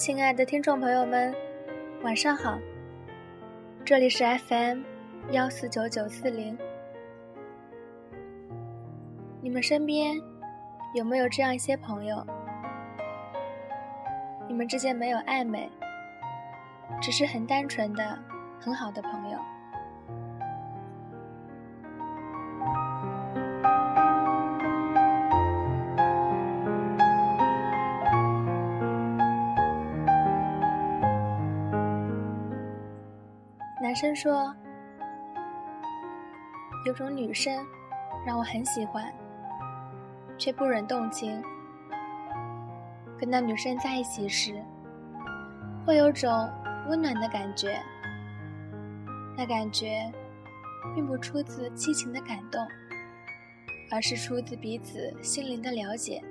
[0.00, 1.30] 亲爱的听众朋友们，
[2.02, 2.58] 晚上好。
[3.84, 4.80] 这里是 FM
[5.32, 6.56] 幺四九九四零。
[9.42, 10.18] 你们身边
[10.94, 12.26] 有没有这样一些朋友？
[14.48, 15.70] 你们之间没有暧昧，
[17.02, 18.18] 只是很单纯的、
[18.58, 19.38] 很好的朋友。
[34.02, 34.56] 男生说
[36.86, 37.54] ：“有种女生
[38.26, 39.12] 让我很喜欢，
[40.38, 41.42] 却不忍动情。
[43.18, 44.54] 跟那女生在一起时，
[45.84, 46.50] 会有种
[46.88, 47.78] 温暖的感觉。
[49.36, 50.10] 那感觉，
[50.94, 52.66] 并不出自激情的感动，
[53.90, 56.24] 而是出自彼此心灵的了解。”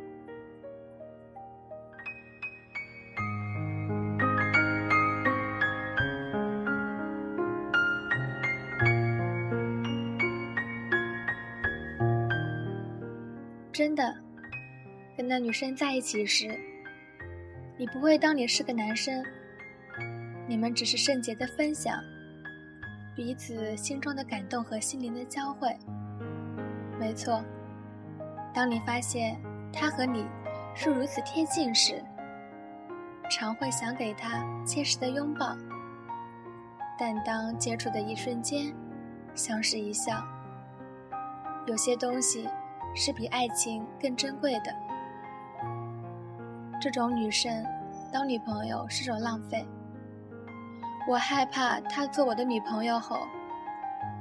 [15.19, 16.47] 跟那女生在一起时，
[17.77, 19.21] 你不会当你是个男生，
[20.47, 22.01] 你们只是圣洁的分享，
[23.17, 25.75] 彼此心中的感动和心灵的交汇。
[26.97, 27.43] 没错，
[28.53, 29.37] 当你发现
[29.73, 30.25] 他和你
[30.73, 32.01] 是如此贴近时，
[33.29, 35.53] 常会想给他切实的拥抱。
[36.97, 38.73] 但当接触的一瞬间，
[39.35, 40.25] 相视一笑，
[41.67, 42.47] 有些东西。
[42.95, 44.88] 是比爱情更珍贵的。
[46.80, 47.66] 这种女生
[48.11, 49.67] 当女朋友是种浪费。
[51.09, 53.17] 我害怕她做我的女朋友后，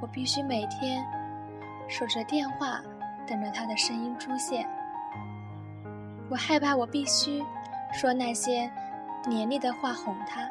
[0.01, 1.01] 我必须每天
[1.87, 2.81] 守着电话
[3.25, 4.67] 等着她的声音出现。
[6.29, 7.43] 我害怕我必须
[7.93, 8.69] 说那些
[9.27, 10.41] 黏腻的话哄她，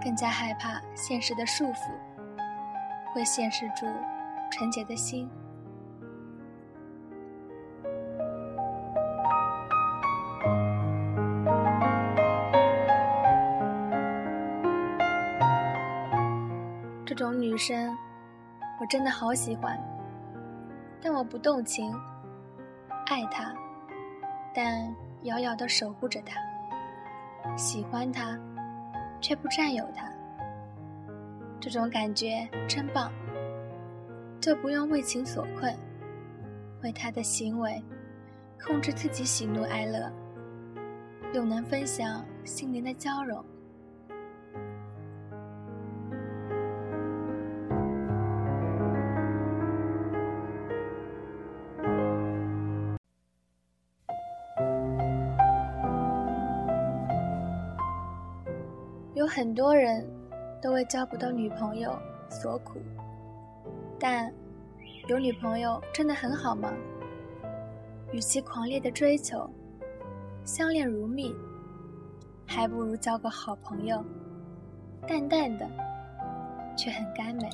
[0.00, 1.90] 更加害怕现实的束缚
[3.12, 3.86] 会限制住
[4.50, 5.28] 纯洁的心。
[17.18, 17.98] 这种女生，
[18.80, 19.76] 我真的好喜欢，
[21.02, 21.92] 但我不动情，
[23.06, 23.52] 爱她，
[24.54, 26.40] 但遥遥的守护着她，
[27.56, 28.38] 喜欢她，
[29.20, 30.08] 却不占有她。
[31.58, 33.10] 这种感觉真棒，
[34.40, 35.76] 就不用为情所困，
[36.84, 37.82] 为他的行为
[38.64, 40.08] 控制自己喜怒哀乐，
[41.32, 43.44] 又能分享心灵的交融。
[59.28, 60.04] 很多人
[60.60, 61.96] 都为交不到女朋友
[62.30, 62.80] 所苦，
[63.98, 64.32] 但
[65.08, 66.72] 有女朋友真的很好吗？
[68.10, 69.48] 与其狂烈的追求，
[70.44, 71.34] 相恋如蜜，
[72.46, 74.02] 还不如交个好朋友，
[75.06, 75.66] 淡淡的，
[76.76, 77.50] 却很甘美。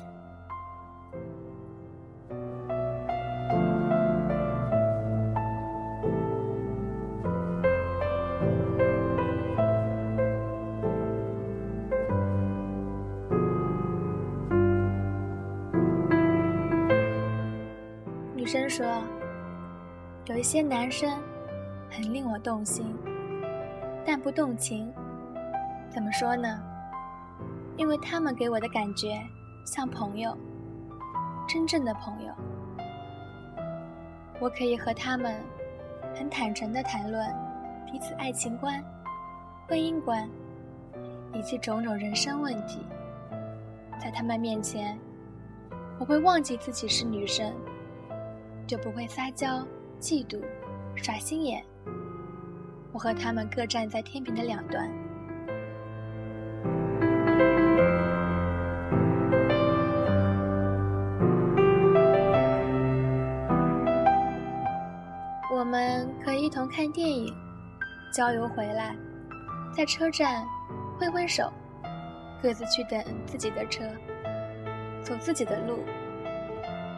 [18.75, 18.85] 说
[20.27, 21.09] ：“有一些男生
[21.89, 22.93] 很令我动心，
[24.05, 24.93] 但不动情。
[25.89, 26.61] 怎么说呢？
[27.77, 29.17] 因为他们给我的感觉
[29.65, 30.37] 像朋友，
[31.47, 32.33] 真正的朋友。
[34.41, 35.41] 我可以和他们
[36.13, 37.25] 很坦诚地谈论
[37.89, 38.83] 彼此爱情观、
[39.69, 40.29] 婚姻观
[41.31, 42.85] 以及种种人生问题。
[44.01, 44.99] 在他们面前，
[45.97, 47.53] 我会忘记自己是女生。”
[48.67, 49.65] 就不会撒娇、
[49.99, 50.41] 嫉妒、
[50.95, 51.63] 耍心眼。
[52.91, 54.89] 我和他们各站在天平的两端。
[65.51, 67.33] 我们可以一同看电影，
[68.13, 68.95] 郊游回来，
[69.73, 70.45] 在车站
[70.97, 71.51] 挥挥手，
[72.41, 73.83] 各自去等自己的车，
[75.03, 75.79] 走自己的路。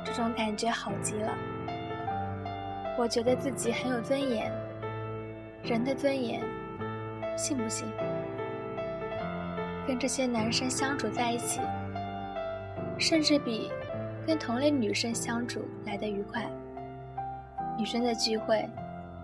[0.04, 1.36] 这种感觉好极了。
[2.98, 4.52] 我觉得自己很有尊严，
[5.64, 6.42] 人的尊严，
[7.38, 7.86] 信不信？
[9.88, 11.62] 跟这些男生相处在一起，
[12.98, 13.72] 甚至比
[14.26, 16.50] 跟同类女生相处来得愉快。
[17.78, 18.68] 女生的聚会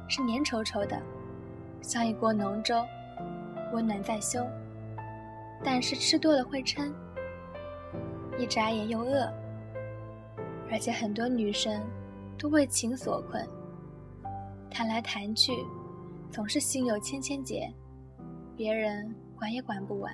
[0.08, 0.96] 是粘稠稠的，
[1.81, 2.86] 像一锅浓粥，
[3.74, 4.48] 温暖在胸，
[5.64, 6.94] 但是吃多了会撑，
[8.38, 9.28] 一眨眼又饿。
[10.72, 11.81] 而且很多女生
[12.38, 13.46] 都为情所困，
[14.74, 15.54] 谈来谈去，
[16.31, 17.72] 总是心有千千结，
[18.58, 20.12] 别人管也管不完。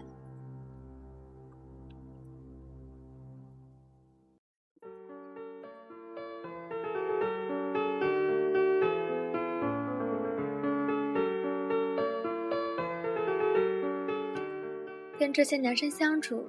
[15.17, 16.45] 跟这些男生相处，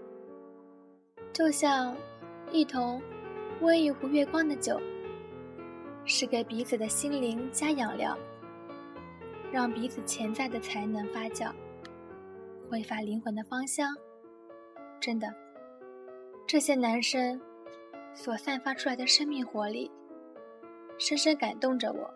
[1.32, 1.96] 就像
[2.50, 3.00] 一同
[3.60, 4.80] 温一壶月光的酒，
[6.04, 8.18] 是给彼此的心灵加养料，
[9.52, 11.52] 让彼此潜在的才能发酵，
[12.68, 13.94] 挥发灵魂的芳香。
[15.00, 15.32] 真的，
[16.46, 17.40] 这些男生
[18.12, 19.90] 所散发出来的生命活力，
[20.98, 22.14] 深深感动着我。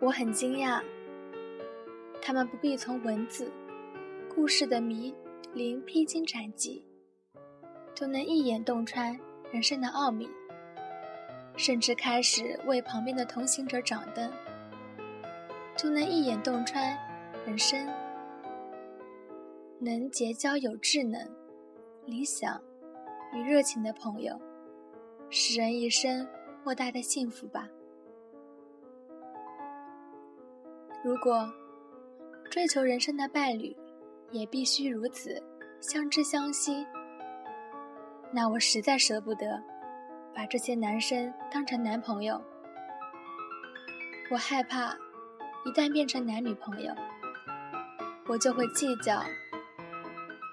[0.00, 0.80] 我很惊讶，
[2.22, 3.50] 他们不必从文字、
[4.36, 5.14] 故事的迷
[5.54, 6.84] 临披荆斩棘，
[7.94, 9.18] 就能一眼洞穿
[9.50, 10.28] 人生的奥秘，
[11.56, 14.30] 甚至开始为旁边的同行者掌灯，
[15.74, 16.94] 就能一眼洞穿
[17.46, 17.88] 人生。
[19.80, 21.18] 能结交有智能、
[22.04, 22.60] 理想
[23.32, 24.38] 与热情的朋友，
[25.30, 26.28] 是人一生
[26.62, 27.66] 莫大的幸福吧。
[31.02, 31.50] 如果
[32.50, 33.74] 追求人生的伴侣
[34.30, 35.42] 也必须如此
[35.80, 36.86] 相知相惜，
[38.32, 39.62] 那我实在舍不得
[40.34, 42.42] 把这些男生当成男朋友。
[44.30, 44.96] 我害怕
[45.64, 46.94] 一旦变成男女朋友，
[48.26, 49.22] 我就会计较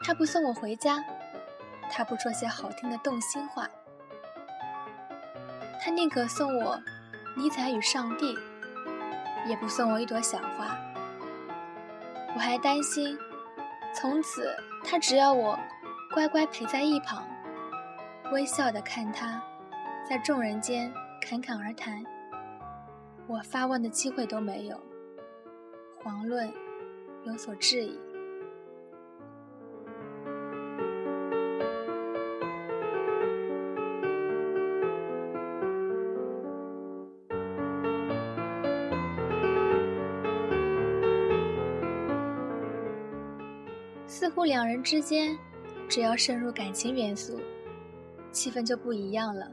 [0.03, 1.03] 他不送我回家，
[1.89, 3.67] 他不说些好听的动心话，
[5.81, 6.79] 他宁可送我
[7.35, 8.37] 尼采与上帝。
[9.45, 10.77] 也不送我一朵小花，
[12.33, 13.17] 我还担心，
[13.95, 15.57] 从此他只要我
[16.13, 17.25] 乖乖陪在一旁，
[18.31, 19.41] 微笑的看他，
[20.09, 20.91] 在众人间
[21.21, 22.03] 侃侃而谈，
[23.27, 24.79] 我发问的机会都没有，
[26.03, 26.51] 遑论
[27.25, 27.99] 有所质疑。
[44.13, 45.35] 似乎两人之间，
[45.89, 47.39] 只要渗入感情元素，
[48.31, 49.49] 气氛就不一样了。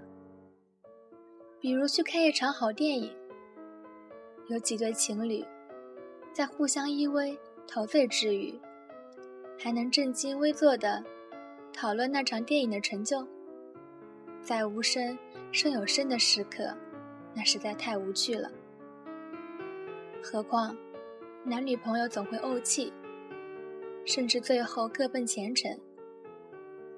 [1.58, 3.10] 比如去看一场好电影，
[4.48, 5.42] 有几对情侣
[6.30, 8.54] 在互相依偎、陶醉之余，
[9.58, 11.02] 还能正襟危坐的
[11.72, 13.26] 讨论那场电影的成就，
[14.42, 15.18] 在无声
[15.52, 16.76] 胜有声的时刻，
[17.34, 18.50] 那实在太无趣了。
[20.22, 20.76] 何况
[21.46, 22.92] 男女朋友总会怄气。
[24.04, 25.78] 甚至最后各奔前程，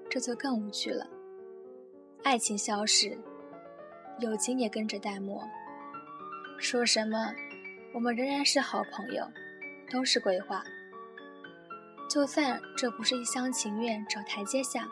[0.08, 1.06] 这就更无趣了。
[2.22, 3.18] 爱情消逝，
[4.18, 5.42] 友情也跟着淡漠。
[6.58, 7.34] 说什么
[7.92, 9.28] 我们仍然是好朋友，
[9.90, 10.64] 都是鬼话。
[12.08, 14.88] 就算这不是一厢情愿找台阶下，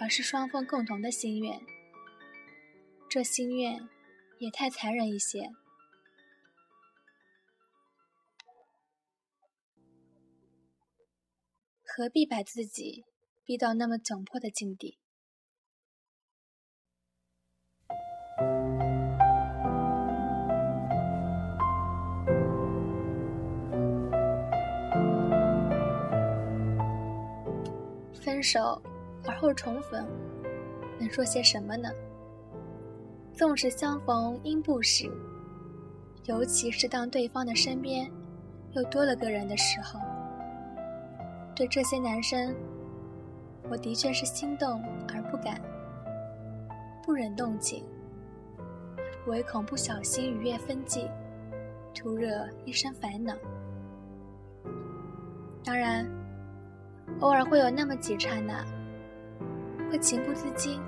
[0.00, 1.60] 而是双方共同的心愿，
[3.08, 3.88] 这心愿
[4.38, 5.50] 也太残忍一些。
[11.98, 13.06] 何必把自己
[13.42, 14.98] 逼到那么窘迫的境地？
[28.12, 28.82] 分手
[29.24, 30.06] 而后重逢，
[31.00, 31.88] 能说些什么呢？
[33.32, 35.10] 纵使相逢应不识，
[36.26, 38.06] 尤其是当对方的身边
[38.74, 39.98] 又多了个人的时候。
[41.56, 42.54] 对这些男生，
[43.70, 45.58] 我的确是心动而不敢，
[47.02, 47.82] 不忍动情，
[49.26, 51.08] 唯恐不小心逾越分际，
[51.94, 53.34] 徒惹一身烦恼。
[55.64, 56.06] 当然，
[57.20, 58.62] 偶尔会有那么几刹那，
[59.90, 60.78] 会情不自禁，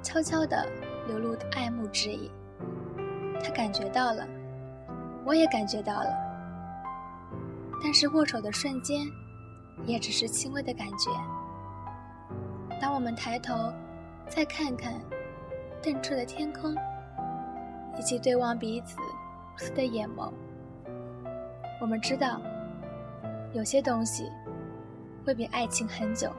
[0.00, 0.64] 悄悄地
[1.08, 2.30] 流露爱慕之意。
[3.42, 4.24] 他感觉到了，
[5.24, 6.06] 我也感觉到了，
[7.82, 9.04] 但是握手的瞬间。
[9.86, 11.10] 也只是轻微的感觉。
[12.80, 13.72] 当我们抬头，
[14.28, 14.94] 再看看
[15.82, 16.74] 澄澈的天空，
[17.98, 20.32] 以及对望彼此无私的眼眸，
[21.80, 22.40] 我们知道，
[23.52, 24.30] 有些东西
[25.24, 26.30] 会比爱情很久。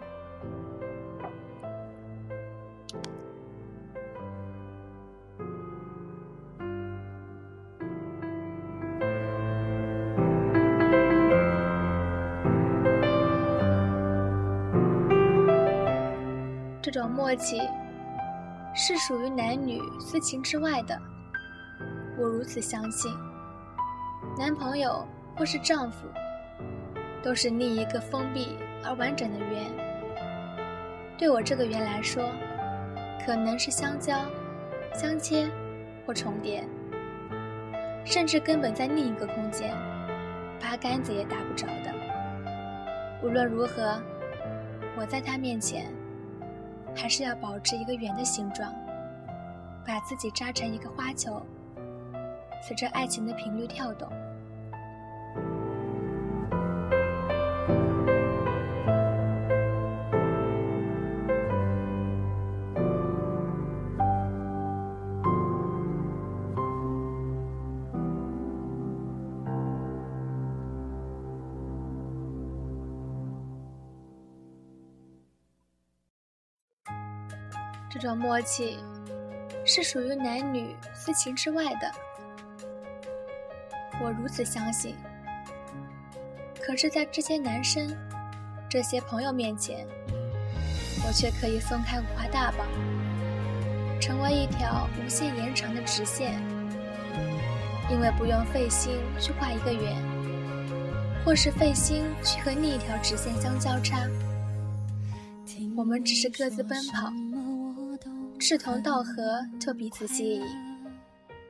[16.95, 17.59] 这种默契
[18.73, 20.97] 是属于男女私情之外的。
[22.17, 23.11] 我如此相信，
[24.39, 26.07] 男朋友或是丈夫，
[27.21, 29.65] 都是另一个封闭而完整的圆。
[31.17, 32.23] 对我这个圆来说，
[33.25, 34.17] 可能是相交、
[34.93, 35.51] 相切
[36.05, 36.63] 或重叠，
[38.05, 39.75] 甚至根本在另一个空间，
[40.61, 41.91] 八竿子也打不着的。
[43.21, 44.01] 无论如何，
[44.95, 45.93] 我在他面前，
[46.95, 48.73] 还是要保持一个圆的形状，
[49.85, 51.41] 把自己扎成一个花球，
[52.67, 54.09] 随着爱情的频率跳动。
[77.95, 78.77] 这种默契
[79.65, 81.89] 是属于男女私情之外的，
[84.01, 84.97] 我如此相信。
[86.61, 87.95] 可是，在这些男生、
[88.69, 89.87] 这些朋友面前，
[91.07, 92.67] 我却可以松开五花大绑，
[94.01, 96.33] 成为一条无限延长的直线，
[97.89, 99.95] 因为不用费心去画一个圆，
[101.23, 104.05] 或是费心去和另一条直线相交叉，
[105.77, 107.09] 我们只是各自奔跑。
[108.39, 110.41] 志同道合，就彼此吸引，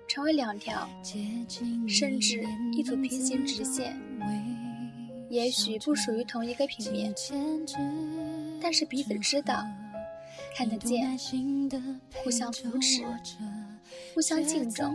[0.08, 0.88] 成为两条，
[1.88, 4.00] 甚至一组平行直线。
[5.30, 7.13] 也许不属于同一个平面，
[8.62, 9.65] 但是彼此知道、
[10.56, 11.18] 看得见，
[12.24, 13.04] 互相扶持，
[14.13, 14.88] 互相敬重。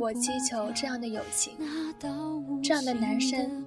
[0.00, 1.52] 我祈求这样的友情，
[2.62, 3.64] 这样的男生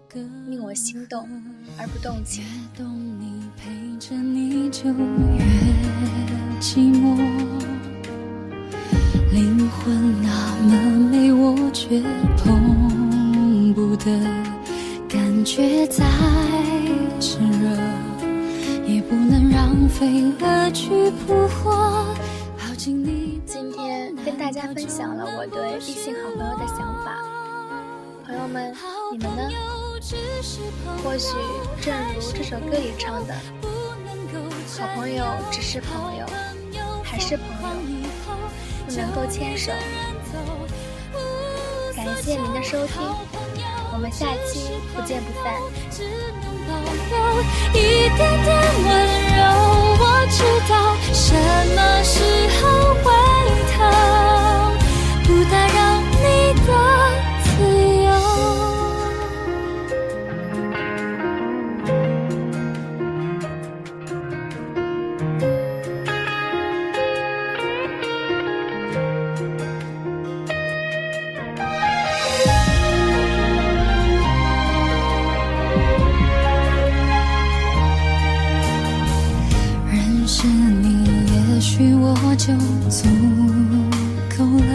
[0.48, 1.30] 令我心动
[1.78, 2.44] 而不动情。
[4.00, 5.44] 着你就越
[6.62, 7.18] 寂寞，
[9.30, 10.72] 灵魂那么
[11.12, 12.02] 美，我却
[12.38, 14.06] 碰不得。
[15.10, 16.06] 感觉再
[17.20, 17.76] 炽热，
[18.88, 22.06] 也不能让飞蛾去扑火。
[22.78, 23.04] 今
[23.74, 27.18] 天跟大家分享了我对异性好朋友的想法，
[28.26, 28.74] 朋友们，
[29.12, 29.50] 你们呢？
[31.04, 31.36] 或许
[31.82, 33.36] 正如这首歌里唱的，
[34.80, 36.26] 好朋友只是朋友。
[37.04, 37.46] 还是朋
[38.02, 38.08] 友，
[38.88, 39.74] 不能够牵手。
[41.96, 43.02] 感谢您的收听，
[43.92, 45.54] 我们下期不见不散。
[47.74, 48.48] 一点点
[48.86, 48.88] 温
[49.36, 49.40] 柔，
[50.00, 50.38] 我知
[50.70, 50.72] 道
[81.60, 82.54] 许我就
[82.90, 83.08] 足
[84.38, 84.74] 够了，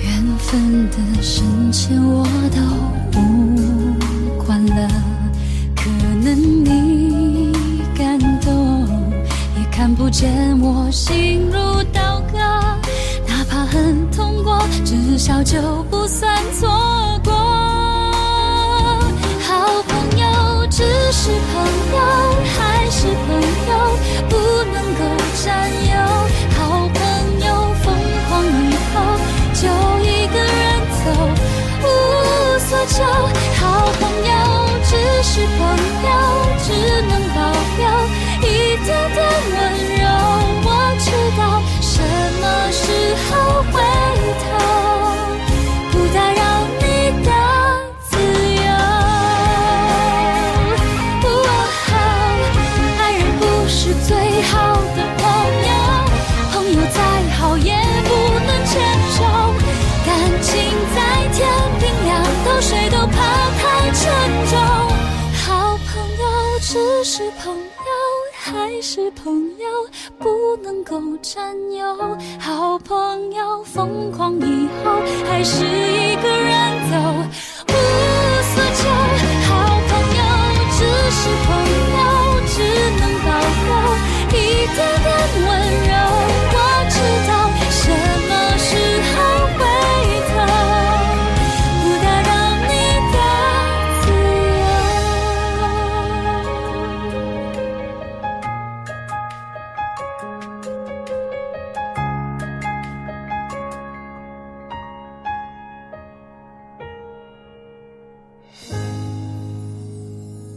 [0.00, 2.60] 缘分的深浅我都
[3.10, 4.88] 不管了。
[5.74, 5.90] 可
[6.22, 7.52] 能你
[7.96, 8.86] 感动，
[9.58, 12.38] 也看不见我心如刀割。
[13.26, 16.68] 哪怕很痛过，至少就不算错
[17.24, 17.32] 过。
[19.40, 21.98] 好朋友只是朋友，
[22.56, 23.48] 还是朋友，
[68.82, 69.66] 是朋友，
[70.18, 72.18] 不能够占有。
[72.40, 74.90] 好朋友，疯狂以后
[75.24, 76.96] 还是一个人走。
[77.68, 77.74] 无
[78.42, 78.88] 所求，
[79.46, 79.50] 好
[79.88, 80.22] 朋友，
[80.72, 80.80] 只
[81.12, 81.48] 是朋
[81.94, 82.02] 友，
[82.48, 82.58] 只
[82.98, 83.70] 能保留
[84.30, 85.21] 一点点。